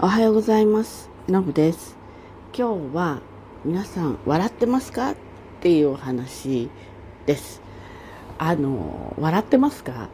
[0.00, 1.08] おはようございます。
[1.28, 1.96] のぶです。
[2.52, 3.20] 今日は
[3.64, 5.14] 皆さん笑ってますかっ
[5.60, 6.68] ていうお話
[7.26, 7.62] です。
[8.36, 10.08] あの、笑ってますか？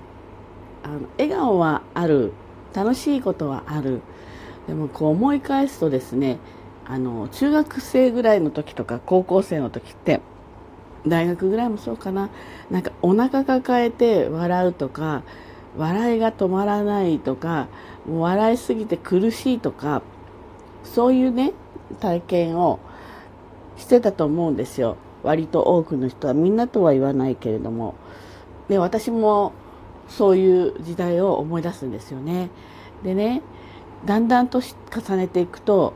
[0.84, 2.34] あの笑顔はある。
[2.74, 4.02] 楽しいことはある。
[4.68, 6.38] でもこう思い返すとですね、
[6.86, 10.20] あの、中学生ぐらいの時とか高校生の時って、
[11.06, 12.28] 大学ぐらいもそうかな。
[12.70, 15.22] なんかお腹抱えて笑うとか、
[15.78, 17.68] 笑いが止まらないとか、
[18.18, 20.02] 笑いすぎて苦しいとか、
[20.84, 21.52] そういうね、
[22.00, 22.78] 体験を
[23.76, 24.96] してたと思うんですよ。
[25.22, 27.94] 割と多くの人は、みんなとは言わないけれども。
[28.68, 29.52] で、私も
[30.08, 32.50] そういう時代を思い出すんですよね。
[33.04, 33.42] でね、
[34.06, 35.92] だんだんと重ねていくと、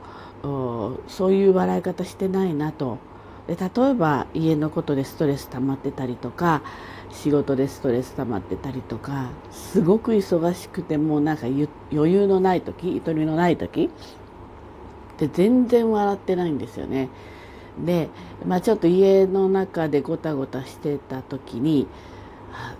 [1.09, 2.99] そういう笑い方してないなと。
[3.47, 6.63] で例えば家のことでストレス溜まってたりとか
[7.11, 11.69] 仕事でストレス溜まってたりとかすごく忙しくてもうなんか余
[12.13, 13.91] 裕のない時ゆとりのない時
[15.19, 17.09] で全然笑ってないんですよね。
[17.85, 18.09] で、
[18.45, 21.87] まあ、ちょっと家の中でごたごたしてた時に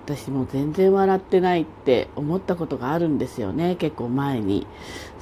[0.07, 3.77] 私も全然笑ってないって思ったことがあるんですよね。
[3.77, 4.67] 結構前に。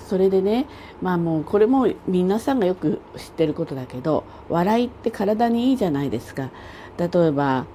[0.09, 0.67] それでね
[1.01, 6.51] まあもうこれも皆さんがよく知ってることだけど笑いって体にいいじゃないですか。
[6.99, 7.67] 例えば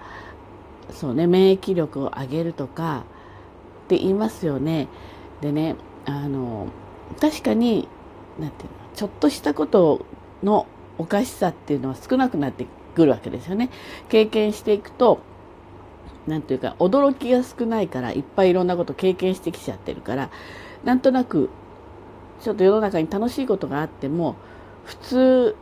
[0.92, 3.06] そうね免疫力を上げるとか
[3.86, 4.88] って言いますよね。
[5.42, 6.68] でねあの
[7.20, 7.88] 確かに
[8.40, 10.06] なんていうのちょっとしたこと
[10.44, 10.68] の
[11.00, 13.70] おかしさっていうのは少なくなってくるわけですよね。
[14.10, 15.20] 経験していくと
[16.28, 20.30] なんていうか驚きが少ないからいっぱいいろんなこと経験してきちゃってるから
[20.84, 21.50] なんとなく
[22.42, 24.36] ちょっと世の中に楽しいことがあっても
[24.86, 25.56] 普通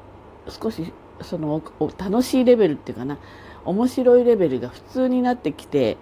[0.50, 1.62] 少しその
[1.98, 3.18] 楽しいレベルっていうかな
[3.64, 5.98] 面白いレベルが普通になってきて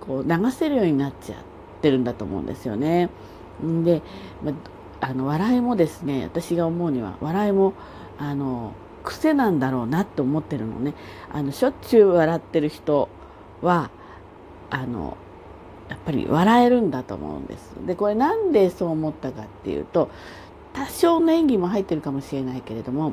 [0.00, 1.38] こう流せるようになっちゃっ
[1.80, 3.08] てるんだと思うんですよね。
[3.84, 4.02] で、
[4.42, 4.52] ま
[5.00, 7.74] あの笑いもですね私が思うには笑いも
[8.18, 8.72] あの
[9.04, 10.94] 癖なんだろうなって思ってるのね
[11.32, 13.08] あのしょっちゅう笑ってる人
[13.62, 13.90] は
[14.70, 15.16] あの
[15.88, 17.74] やっぱり笑えるんだと思うんです。
[17.86, 20.10] で、これなんでそう思ったかっていうと、
[20.72, 23.12] 多少の演技も入ってるかもしれないけれども、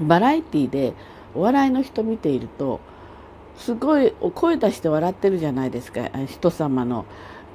[0.00, 0.94] バラエティで
[1.34, 2.80] お笑いの人見ていると、
[3.56, 6.08] すごい声出して笑ってるじゃないですか。
[6.26, 7.04] 人様の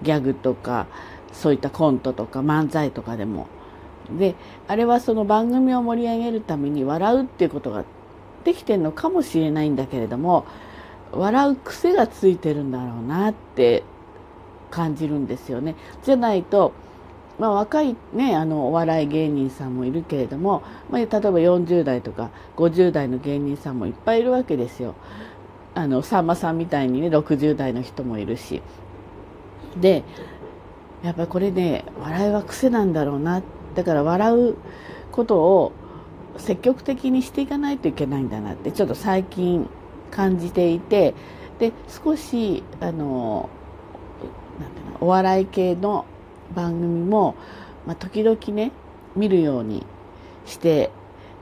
[0.03, 0.85] ギャグとか、
[1.34, 3.47] そういったコントとか漫才とかでも。
[4.19, 4.35] で、
[4.68, 7.84] あれはその番組を盛り上げるために笑うっていうことが
[8.44, 10.45] できてるのかもしれないんだけれども、
[11.15, 13.83] 笑う癖がついてるんだろうなって
[14.69, 15.75] 感じるんですよね。
[16.03, 16.73] じゃないと、
[17.39, 24.95] まあ、若いね、あの、お笑い芸人さんもいるけれども、まあ、例えば40代とか50代の芸人さんもいっぱいいるわけですよ。
[25.73, 28.61] あの、さんまさんみたいにね、60代の人もいるし。
[29.79, 30.03] で、
[31.03, 33.41] やっぱりこれね、笑いは癖なんだろうな。
[33.75, 34.55] だから笑う
[35.11, 35.73] ことを
[36.37, 39.69] 積極的にしていかないといけないんだなって、ちょっと最近
[40.15, 41.13] 感じていて、
[41.59, 43.49] で、少し、あの、
[44.59, 46.05] なんていうのお笑い系の
[46.55, 47.35] 番組も、
[47.85, 48.71] まあ、時々ね
[49.15, 49.85] 見るように
[50.45, 50.91] して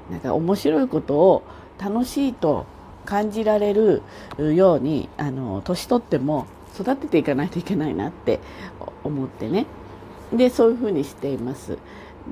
[0.10, 1.44] なんか面白いことを
[1.80, 2.66] 楽しいと
[3.06, 4.02] 感じられる
[4.38, 6.48] ようにあの年取っても
[6.80, 8.40] 育てていかないといけないなって
[9.04, 9.66] 思ってね
[10.32, 11.78] でそういうふうにしています。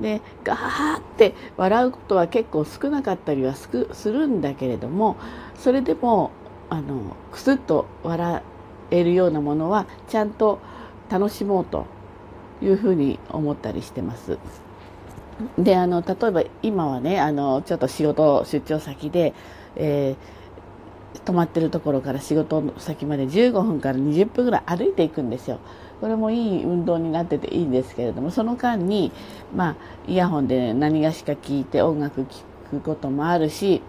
[0.00, 3.68] でガーって笑うことは結構少なかったりはす
[4.10, 5.16] るんだけれども
[5.56, 6.30] それでも
[6.70, 8.42] あのクスッと笑
[8.90, 10.60] えるようなものはちゃんと
[11.10, 11.86] 楽しもうと
[12.62, 14.38] いうふうに思ったりしてます。
[15.58, 19.34] であの例えば今はねあのちょっと仕事出張先で、
[19.76, 25.58] えー、泊まってるところから仕事先まで15分から20分ぐらい歩いていくんですよ。
[26.02, 29.12] これもいい運動になってていいんですけれどもその間に、
[29.54, 29.76] まあ、
[30.08, 32.38] イヤホンで何がしか聞いて音楽聴
[32.70, 33.82] くこともあるし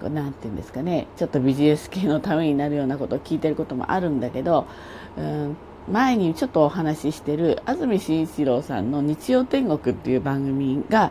[0.00, 4.68] 何て言うんですかねちょっとビジネス系のためになるようなことを聞いてることもあるんだけど、
[5.16, 5.56] うん、
[5.90, 11.10] 前にちょっとお話ししてる安住紳一郎さんの「日曜天国」っていう番組が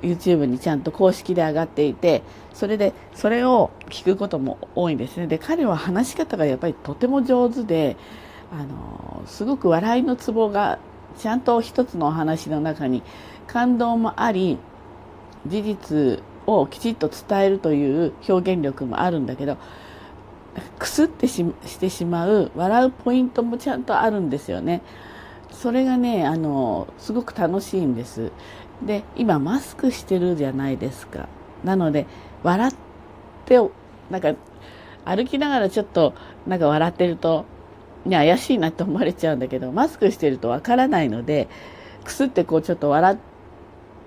[0.00, 2.22] YouTube にちゃんと公式で上がっていて
[2.54, 5.26] それでそれを聞くことも多いんですね。
[5.26, 7.98] で彼は話し方がやっぱりとても上手で
[8.50, 10.78] あのすごく笑いのツボが
[11.18, 13.02] ちゃんと一つのお話の中に
[13.46, 14.58] 感動もあり
[15.46, 19.58] 事実をきちっと伝えるという表現力もあるんだけど
[20.78, 24.82] くすってししてしまう笑うポイントもちゃんとあるんですよね。
[25.50, 28.32] それがねあのすごく楽しいんです。
[28.82, 31.28] で今マスクしてるじゃないですか。
[31.64, 32.06] なので
[32.42, 32.74] 笑っ
[33.44, 33.58] て
[34.10, 34.34] なんか
[35.04, 36.14] 歩きながらちょっと
[36.46, 37.44] なんか笑ってると
[38.04, 41.48] ね怪しいなって思われちゃうんだけどマスクしてるとわからないので
[42.04, 43.18] くすってこうちょっと笑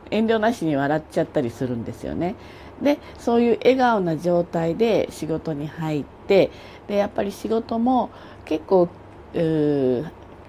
[0.10, 2.36] 遠慮なしに笑っちゃったりするんですよね。
[2.82, 6.50] でそういう笑顔な状態で仕事に入って
[6.88, 8.10] でやっぱり仕事も
[8.46, 8.90] 結構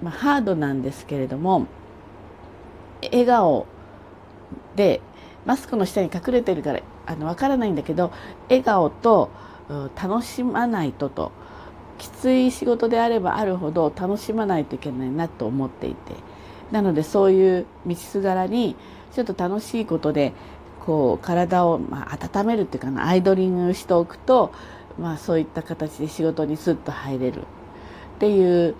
[0.03, 1.67] まあ、ハードなんですけれども
[3.03, 3.67] 笑顔
[4.75, 5.01] で
[5.45, 8.13] マスクの下に隠れてるからあの分からないんだけど
[8.49, 9.31] 笑顔と
[10.01, 11.33] 楽しまないとと
[12.03, 16.15] きつい仕事であればあるほど楽しまないといけないなと思っていて。
[16.73, 18.77] なのでそういう道すがらに
[19.13, 20.33] ちょっと楽しいことで
[20.81, 24.53] こう体をま温めるっていうかなアイドリングしておくと、
[24.99, 27.43] まあ、そういった形で仕事にスッと入れる。
[27.43, 27.45] っ
[28.19, 28.75] ていう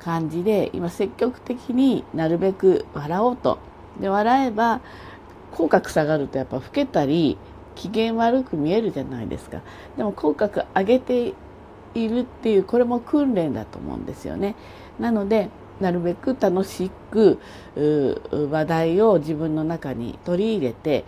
[0.00, 3.58] 感じで今積極的になるべく笑おうと。
[4.00, 4.80] で笑えば
[5.52, 7.38] 口角下がるとやっぱ老けたり
[7.76, 9.60] 機嫌悪く見えるじゃないですか。
[9.96, 11.34] でも口角上げて
[11.94, 14.54] いるっていうこれも訓練だと思うんですよね。
[14.98, 15.48] なので
[15.80, 17.38] なるべく楽しく
[17.76, 21.04] 話題を自分の中に取り入れて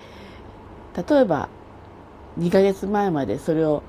[1.09, 1.49] 例えば
[2.39, 3.83] 2ヶ月前までそれを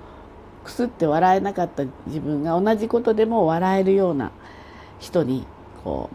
[0.63, 4.31] くすって笑えなかった自分が同じことでも笑えるような
[4.99, 5.47] 人に
[5.83, 6.09] こ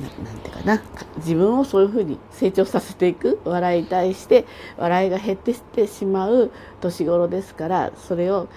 [0.00, 0.82] うななんていうかな。
[1.16, 3.40] 自分をそういうふうに成長させていく。
[3.44, 4.46] 笑いに対して
[4.76, 6.50] 笑いが減ってってしまう
[6.80, 8.48] 年頃ですからそれを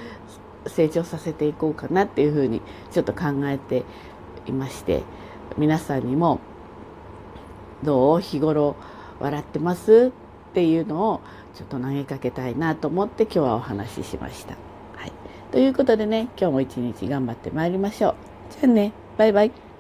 [0.68, 2.62] 成長させていこうかなっていうふうに
[2.92, 3.84] ちょっと考えて
[4.46, 5.04] いまして
[5.58, 6.40] 皆さんにも
[7.84, 8.75] どう日頃
[9.19, 10.12] 笑ってます
[10.52, 11.22] っていうのを
[11.56, 14.56] ちょっと投げかけたいなと思って今日はお話ししました。
[14.96, 15.12] はい、
[15.52, 18.16] ということでね今日も一日頑張ってまいりましょう。
[18.52, 19.70] じゃあねバイバイ。